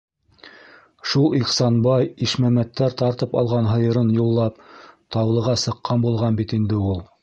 [1.11, 4.69] Шул Ихсанбай, Ишмәмәттәр тартып алған һыйырын юллап
[5.17, 7.11] Таулыға сыҡҡан булған бит инде ул...